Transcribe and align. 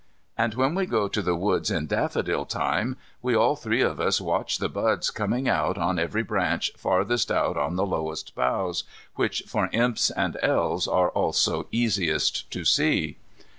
And 0.35 0.55
when 0.55 0.73
we 0.73 0.87
go 0.87 1.07
to 1.07 1.21
the 1.21 1.35
woods 1.35 1.69
in 1.69 1.85
daffodil 1.85 2.47
time 2.47 2.97
we 3.21 3.35
all 3.35 3.55
three 3.55 3.81
of 3.81 3.99
us 3.99 4.19
watch 4.19 4.57
the 4.57 4.67
buds 4.67 5.11
coming 5.11 5.47
out 5.47 5.77
on 5.77 5.99
every 5.99 6.23
branch 6.23 6.71
farthest 6.75 7.31
out 7.31 7.55
on 7.55 7.75
the 7.75 7.85
lowest 7.85 8.33
boughs, 8.33 8.83
which 9.13 9.43
for 9.45 9.69
Imps 9.71 10.09
and 10.09 10.37
Elves 10.41 10.87
are 10.87 11.09
also 11.09 11.67
easiest 11.71 12.49
to 12.49 12.65
see. 12.65 13.17